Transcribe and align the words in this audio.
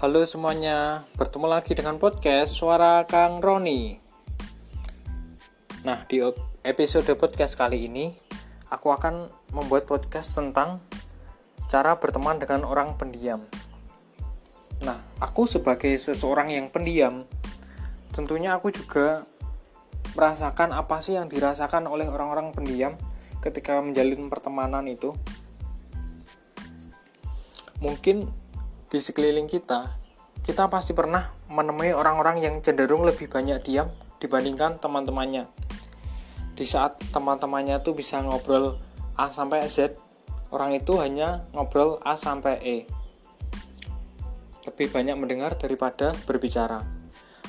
Halo 0.00 0.24
semuanya, 0.24 1.04
bertemu 1.20 1.44
lagi 1.44 1.76
dengan 1.76 2.00
podcast 2.00 2.56
Suara 2.56 3.04
Kang 3.04 3.44
Roni. 3.44 4.00
Nah, 5.84 6.08
di 6.08 6.24
episode 6.64 7.12
podcast 7.20 7.52
kali 7.52 7.84
ini, 7.84 8.08
aku 8.72 8.96
akan 8.96 9.28
membuat 9.52 9.84
podcast 9.84 10.32
tentang 10.32 10.80
cara 11.68 12.00
berteman 12.00 12.40
dengan 12.40 12.64
orang 12.64 12.96
pendiam. 12.96 13.44
Nah, 14.80 15.04
aku 15.20 15.44
sebagai 15.44 15.92
seseorang 16.00 16.48
yang 16.48 16.72
pendiam, 16.72 17.28
tentunya 18.16 18.56
aku 18.56 18.72
juga 18.72 19.28
merasakan 20.16 20.80
apa 20.80 21.04
sih 21.04 21.20
yang 21.20 21.28
dirasakan 21.28 21.84
oleh 21.84 22.08
orang-orang 22.08 22.56
pendiam 22.56 22.96
ketika 23.44 23.76
menjalin 23.84 24.32
pertemanan 24.32 24.88
itu. 24.88 25.12
Mungkin 27.84 28.48
di 28.90 28.98
sekeliling 28.98 29.46
kita, 29.46 29.99
kita 30.40 30.72
pasti 30.72 30.96
pernah 30.96 31.30
menemui 31.52 31.92
orang-orang 31.92 32.40
yang 32.40 32.54
cenderung 32.64 33.04
lebih 33.04 33.28
banyak 33.28 33.60
diam 33.64 33.92
dibandingkan 34.20 34.80
teman-temannya. 34.80 35.48
Di 36.56 36.64
saat 36.68 37.00
teman-temannya 37.12 37.80
tuh 37.80 37.96
bisa 37.96 38.20
ngobrol 38.20 38.76
A 39.16 39.32
sampai 39.32 39.64
Z, 39.68 39.96
orang 40.52 40.76
itu 40.76 40.96
hanya 41.00 41.44
ngobrol 41.52 42.00
A 42.04 42.16
sampai 42.16 42.54
E. 42.60 42.76
Lebih 44.68 44.92
banyak 44.92 45.16
mendengar 45.16 45.56
daripada 45.56 46.12
berbicara. 46.28 46.84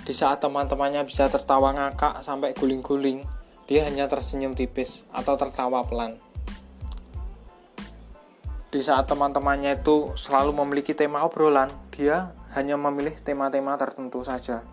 Di 0.03 0.15
saat 0.15 0.39
teman-temannya 0.43 1.03
bisa 1.03 1.27
tertawa 1.27 1.75
ngakak 1.75 2.23
sampai 2.23 2.55
guling-guling, 2.55 3.23
dia 3.67 3.87
hanya 3.87 4.07
tersenyum 4.07 4.55
tipis 4.55 5.03
atau 5.11 5.35
tertawa 5.39 5.83
pelan 5.87 6.19
di 8.71 8.79
saat 8.79 9.03
teman-temannya 9.03 9.83
itu 9.83 10.15
selalu 10.15 10.55
memiliki 10.63 10.95
tema 10.95 11.27
obrolan, 11.27 11.67
dia 11.91 12.31
hanya 12.55 12.75
memilih 12.75 13.15
tema-tema 13.19 13.75
tertentu 13.79 14.23
saja. 14.23 14.63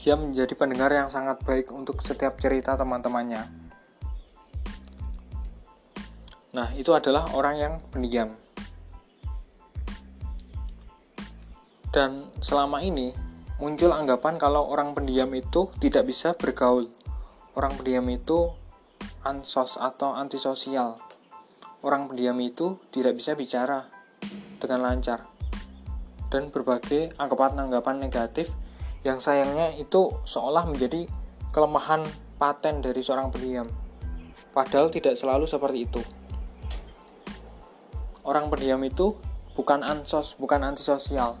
Dia 0.00 0.14
menjadi 0.20 0.52
pendengar 0.52 0.92
yang 0.92 1.08
sangat 1.08 1.40
baik 1.44 1.72
untuk 1.72 2.04
setiap 2.04 2.36
cerita 2.36 2.76
teman-temannya. 2.76 3.44
Nah, 6.54 6.68
itu 6.76 6.92
adalah 6.92 7.32
orang 7.32 7.56
yang 7.56 7.74
pendiam. 7.88 8.36
Dan 11.88 12.28
selama 12.42 12.84
ini 12.84 13.14
muncul 13.62 13.94
anggapan 13.94 14.36
kalau 14.36 14.68
orang 14.68 14.92
pendiam 14.92 15.30
itu 15.32 15.72
tidak 15.80 16.10
bisa 16.10 16.36
bergaul. 16.36 16.90
Orang 17.56 17.78
pendiam 17.80 18.04
itu 18.10 18.50
ansos 19.24 19.80
atau 19.80 20.12
antisosial 20.12 20.98
orang 21.84 22.08
pendiam 22.08 22.40
itu 22.40 22.80
tidak 22.88 23.20
bisa 23.20 23.36
bicara 23.36 23.93
dengan 24.58 24.84
lancar 24.84 25.34
dan 26.34 26.50
berbagai 26.50 27.14
anggapan-anggapan 27.14 28.02
negatif 28.02 28.50
yang 29.06 29.22
sayangnya 29.22 29.70
itu 29.78 30.10
seolah 30.26 30.66
menjadi 30.66 31.06
kelemahan 31.54 32.02
paten 32.34 32.82
dari 32.82 32.98
seorang 32.98 33.30
pendiam. 33.30 33.70
Padahal 34.50 34.90
tidak 34.90 35.14
selalu 35.14 35.46
seperti 35.46 35.78
itu. 35.86 36.02
Orang 38.26 38.50
pendiam 38.50 38.82
itu 38.82 39.14
bukan 39.54 39.86
ansos, 39.86 40.34
bukan 40.34 40.66
antisosial. 40.66 41.38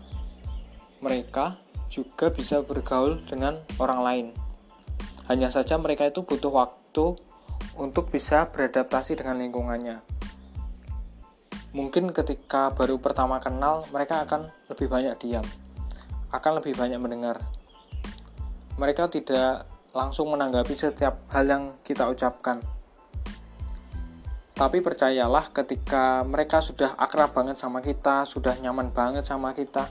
Mereka 1.02 1.58
juga 1.90 2.30
bisa 2.30 2.62
bergaul 2.62 3.18
dengan 3.26 3.58
orang 3.82 4.00
lain. 4.06 4.26
Hanya 5.26 5.50
saja 5.50 5.74
mereka 5.80 6.06
itu 6.06 6.22
butuh 6.22 6.52
waktu 6.52 7.18
untuk 7.74 8.14
bisa 8.14 8.46
beradaptasi 8.52 9.18
dengan 9.18 9.40
lingkungannya 9.42 10.13
mungkin 11.74 12.14
ketika 12.14 12.70
baru 12.70 13.02
pertama 13.02 13.42
kenal 13.42 13.82
mereka 13.90 14.22
akan 14.22 14.46
lebih 14.70 14.86
banyak 14.86 15.18
diam 15.18 15.44
akan 16.34 16.58
lebih 16.58 16.74
banyak 16.74 16.98
mendengar. 16.98 17.38
Mereka 18.74 19.06
tidak 19.06 19.70
langsung 19.94 20.34
menanggapi 20.34 20.74
setiap 20.74 21.22
hal 21.30 21.46
yang 21.46 21.62
kita 21.86 22.10
ucapkan. 22.10 22.58
Tapi 24.54 24.82
percayalah 24.82 25.50
ketika 25.54 26.26
mereka 26.26 26.58
sudah 26.58 26.98
akrab 26.98 27.30
banget 27.30 27.58
sama 27.58 27.78
kita 27.78 28.26
sudah 28.26 28.54
nyaman 28.58 28.90
banget 28.90 29.26
sama 29.26 29.50
kita 29.54 29.90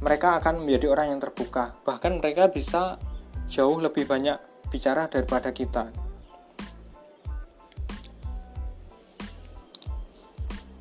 mereka 0.00 0.40
akan 0.40 0.64
menjadi 0.64 0.92
orang 0.92 1.16
yang 1.16 1.20
terbuka. 1.20 1.76
Bahkan 1.84 2.20
mereka 2.20 2.48
bisa 2.48 2.96
jauh 3.48 3.76
lebih 3.80 4.04
banyak 4.08 4.36
bicara 4.72 5.08
daripada 5.08 5.52
kita 5.52 6.11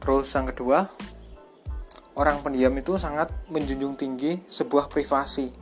Terus 0.02 0.34
yang 0.34 0.50
kedua, 0.50 0.90
orang 2.18 2.42
pendiam 2.42 2.74
itu 2.74 2.98
sangat 2.98 3.30
menjunjung 3.54 3.94
tinggi 3.94 4.42
sebuah 4.50 4.90
privasi. 4.90 5.54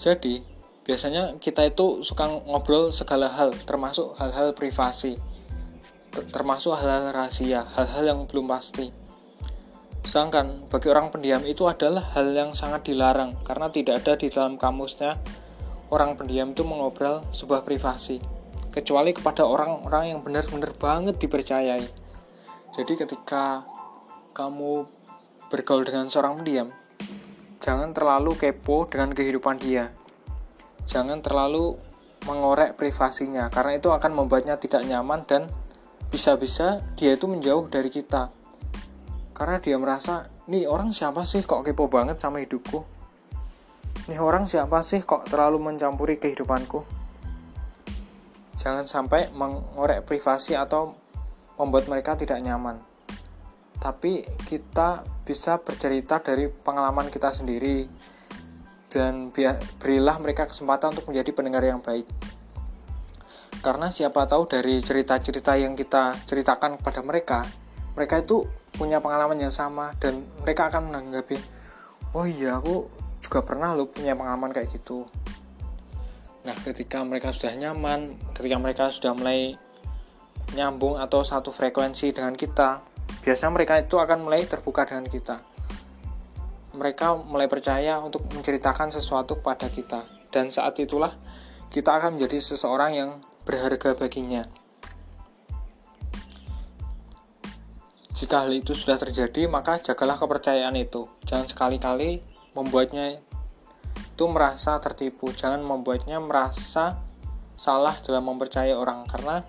Jadi, 0.00 0.42
biasanya 0.82 1.38
kita 1.38 1.70
itu 1.70 2.02
suka 2.02 2.26
ngobrol 2.26 2.90
segala 2.90 3.30
hal, 3.30 3.54
termasuk 3.62 4.18
hal-hal 4.18 4.50
privasi, 4.58 5.22
termasuk 6.34 6.74
hal-hal 6.74 7.14
rahasia, 7.14 7.62
hal-hal 7.78 8.02
yang 8.10 8.20
belum 8.26 8.50
pasti. 8.50 8.90
Sedangkan 10.02 10.66
bagi 10.66 10.90
orang 10.90 11.14
pendiam 11.14 11.44
itu 11.46 11.70
adalah 11.70 12.02
hal 12.16 12.32
yang 12.34 12.56
sangat 12.56 12.90
dilarang 12.90 13.38
karena 13.46 13.70
tidak 13.70 14.02
ada 14.02 14.18
di 14.18 14.32
dalam 14.32 14.56
kamusnya 14.56 15.20
orang 15.92 16.16
pendiam 16.16 16.56
itu 16.56 16.64
mengobrol 16.64 17.20
sebuah 17.36 17.62
privasi 17.68 18.39
kecuali 18.70 19.10
kepada 19.10 19.42
orang-orang 19.44 20.14
yang 20.14 20.20
benar-benar 20.22 20.72
banget 20.78 21.18
dipercayai. 21.18 21.84
Jadi 22.70 22.92
ketika 22.94 23.66
kamu 24.30 24.86
bergaul 25.50 25.82
dengan 25.82 26.06
seorang 26.06 26.38
pendiam, 26.38 26.70
jangan 27.58 27.90
terlalu 27.90 28.38
kepo 28.38 28.86
dengan 28.86 29.10
kehidupan 29.10 29.58
dia. 29.58 29.90
Jangan 30.86 31.18
terlalu 31.20 31.74
mengorek 32.24 32.78
privasinya 32.78 33.50
karena 33.50 33.76
itu 33.82 33.90
akan 33.90 34.12
membuatnya 34.14 34.54
tidak 34.56 34.86
nyaman 34.86 35.26
dan 35.26 35.50
bisa-bisa 36.10 36.82
dia 36.94 37.18
itu 37.18 37.26
menjauh 37.26 37.66
dari 37.66 37.90
kita. 37.90 38.30
Karena 39.34 39.56
dia 39.58 39.80
merasa, 39.80 40.28
nih 40.46 40.68
orang 40.68 40.92
siapa 40.94 41.24
sih 41.24 41.42
kok 41.42 41.66
kepo 41.66 41.90
banget 41.90 42.20
sama 42.20 42.44
hidupku? 42.44 42.84
Nih 44.10 44.20
orang 44.20 44.44
siapa 44.44 44.82
sih 44.84 45.00
kok 45.00 45.26
terlalu 45.26 45.58
mencampuri 45.58 46.20
kehidupanku? 46.20 46.99
Jangan 48.60 48.84
sampai 48.84 49.32
mengorek 49.32 50.04
privasi 50.04 50.52
atau 50.52 50.92
membuat 51.56 51.88
mereka 51.88 52.12
tidak 52.12 52.44
nyaman. 52.44 52.76
Tapi 53.80 54.28
kita 54.44 55.00
bisa 55.24 55.56
bercerita 55.56 56.20
dari 56.20 56.52
pengalaman 56.52 57.08
kita 57.08 57.32
sendiri 57.32 57.88
dan 58.92 59.32
berilah 59.80 60.20
mereka 60.20 60.44
kesempatan 60.44 60.92
untuk 60.92 61.08
menjadi 61.08 61.30
pendengar 61.32 61.64
yang 61.64 61.80
baik. 61.80 62.04
Karena 63.64 63.88
siapa 63.88 64.28
tahu 64.28 64.44
dari 64.44 64.80
cerita-cerita 64.84 65.56
yang 65.56 65.72
kita 65.72 66.16
ceritakan 66.28 66.76
kepada 66.80 67.00
mereka, 67.00 67.40
mereka 67.96 68.20
itu 68.20 68.44
punya 68.76 69.00
pengalaman 69.00 69.40
yang 69.40 69.52
sama 69.52 69.96
dan 70.00 70.24
mereka 70.40 70.72
akan 70.72 70.88
menanggapi, 70.92 71.36
oh 72.16 72.24
iya 72.24 72.56
aku 72.56 72.88
juga 73.20 73.44
pernah 73.44 73.76
lo 73.76 73.88
punya 73.88 74.16
pengalaman 74.16 74.52
kayak 74.52 74.72
gitu. 74.72 75.04
Nah, 76.40 76.56
ketika 76.64 77.04
mereka 77.04 77.36
sudah 77.36 77.52
nyaman, 77.52 78.16
ketika 78.32 78.56
mereka 78.56 78.84
sudah 78.88 79.12
mulai 79.12 79.60
nyambung 80.56 80.96
atau 80.96 81.20
satu 81.20 81.52
frekuensi 81.52 82.16
dengan 82.16 82.32
kita, 82.32 82.80
biasanya 83.20 83.52
mereka 83.52 83.76
itu 83.76 84.00
akan 84.00 84.24
mulai 84.24 84.48
terbuka 84.48 84.88
dengan 84.88 85.04
kita. 85.04 85.36
Mereka 86.74 87.28
mulai 87.28 87.44
percaya 87.50 88.00
untuk 88.00 88.24
menceritakan 88.32 88.88
sesuatu 88.88 89.38
kepada 89.42 89.68
kita, 89.68 90.06
dan 90.32 90.48
saat 90.48 90.80
itulah 90.80 91.12
kita 91.68 91.92
akan 92.00 92.16
menjadi 92.16 92.40
seseorang 92.40 92.92
yang 92.96 93.10
berharga 93.44 93.92
baginya. 93.94 94.42
Jika 98.16 98.44
hal 98.44 98.52
itu 98.52 98.76
sudah 98.76 99.00
terjadi, 99.00 99.48
maka 99.48 99.80
jagalah 99.80 100.16
kepercayaan 100.16 100.76
itu. 100.76 101.08
Jangan 101.24 101.48
sekali-kali 101.48 102.20
membuatnya 102.52 103.16
itu 104.20 104.28
merasa 104.28 104.76
tertipu. 104.76 105.32
Jangan 105.32 105.64
membuatnya 105.64 106.20
merasa 106.20 107.00
salah 107.56 107.96
dalam 108.04 108.28
mempercayai 108.28 108.76
orang 108.76 109.08
karena 109.08 109.40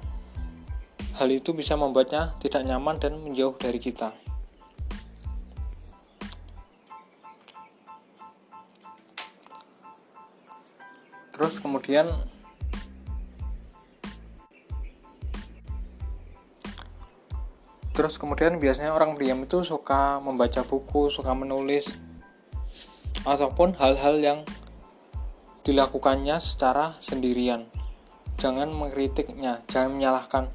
Hal 1.12 1.28
itu 1.28 1.52
bisa 1.52 1.76
membuatnya 1.76 2.32
tidak 2.40 2.64
nyaman 2.64 2.96
dan 2.96 3.20
menjauh 3.20 3.52
dari 3.60 3.78
kita. 3.84 4.16
Terus 11.36 11.60
kemudian 11.60 12.08
Terus 17.92 18.16
kemudian 18.16 18.56
biasanya 18.56 18.96
orang 18.96 19.20
diam 19.20 19.44
itu 19.44 19.68
suka 19.68 20.24
membaca 20.24 20.64
buku, 20.64 21.12
suka 21.12 21.36
menulis 21.36 22.00
ataupun 23.28 23.76
hal-hal 23.78 24.16
yang 24.18 24.40
dilakukannya 25.62 26.42
secara 26.42 26.98
sendirian. 26.98 27.70
Jangan 28.42 28.74
mengkritiknya, 28.74 29.62
jangan 29.70 29.94
menyalahkan. 29.94 30.50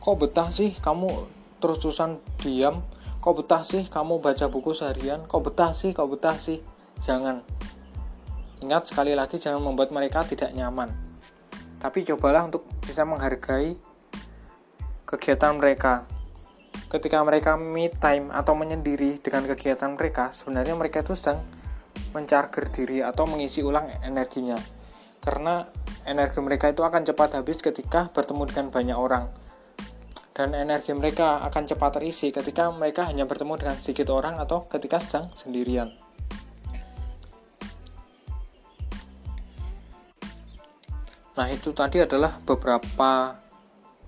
Kok 0.00 0.16
betah 0.16 0.48
sih 0.48 0.72
kamu 0.80 1.28
terus-terusan 1.60 2.16
diam? 2.40 2.80
Kok 3.20 3.44
betah 3.44 3.60
sih 3.60 3.84
kamu 3.84 4.24
baca 4.24 4.48
buku 4.48 4.72
seharian? 4.72 5.28
Kok 5.28 5.52
betah 5.52 5.76
sih 5.76 5.92
kok 5.92 6.08
betah 6.08 6.40
sih? 6.40 6.64
Jangan. 7.04 7.44
Ingat 8.64 8.88
sekali 8.88 9.12
lagi 9.12 9.36
jangan 9.36 9.60
membuat 9.60 9.92
mereka 9.92 10.24
tidak 10.24 10.56
nyaman. 10.56 10.88
Tapi 11.76 12.04
cobalah 12.08 12.48
untuk 12.48 12.64
bisa 12.80 13.04
menghargai 13.04 13.76
kegiatan 15.04 15.52
mereka. 15.60 16.08
Ketika 16.88 17.20
mereka 17.20 17.60
me 17.60 17.92
time 17.92 18.32
atau 18.32 18.56
menyendiri 18.56 19.20
dengan 19.20 19.44
kegiatan 19.44 19.92
mereka 19.94 20.32
sebenarnya 20.32 20.74
mereka 20.74 21.04
itu 21.04 21.12
sedang 21.12 21.44
mencarger 22.10 22.66
diri 22.70 22.98
atau 23.00 23.26
mengisi 23.26 23.62
ulang 23.62 23.90
energinya 24.02 24.58
karena 25.20 25.68
energi 26.08 26.40
mereka 26.40 26.72
itu 26.72 26.80
akan 26.80 27.04
cepat 27.04 27.36
habis 27.38 27.60
ketika 27.60 28.08
bertemu 28.10 28.48
dengan 28.48 28.66
banyak 28.72 28.98
orang 28.98 29.24
dan 30.32 30.56
energi 30.56 30.96
mereka 30.96 31.44
akan 31.44 31.68
cepat 31.68 32.00
terisi 32.00 32.32
ketika 32.32 32.72
mereka 32.72 33.04
hanya 33.04 33.28
bertemu 33.28 33.60
dengan 33.60 33.76
sedikit 33.76 34.08
orang 34.08 34.40
atau 34.40 34.64
ketika 34.72 34.96
sedang 34.96 35.28
sendirian. 35.36 35.92
Nah, 41.36 41.48
itu 41.48 41.72
tadi 41.72 42.04
adalah 42.04 42.36
beberapa 42.40 43.36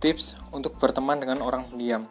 tips 0.00 0.36
untuk 0.52 0.76
berteman 0.76 1.16
dengan 1.16 1.40
orang 1.40 1.64
pendiam. 1.64 2.04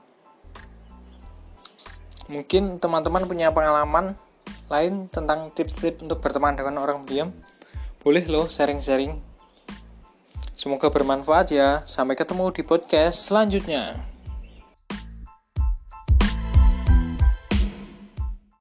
Mungkin 2.25 2.79
teman-teman 2.79 3.27
punya 3.27 3.53
pengalaman 3.53 4.17
lain 4.71 5.11
tentang 5.11 5.51
tips-tips 5.51 6.07
untuk 6.07 6.23
berteman 6.23 6.55
dengan 6.55 6.79
orang 6.79 7.03
pendiam. 7.03 7.35
Boleh 7.99 8.23
loh 8.31 8.47
sharing-sharing 8.47 9.19
Semoga 10.61 10.93
bermanfaat 10.93 11.49
ya. 11.49 11.81
Sampai 11.89 12.13
ketemu 12.13 12.53
di 12.53 12.61
podcast 12.61 13.33
selanjutnya. 13.33 14.10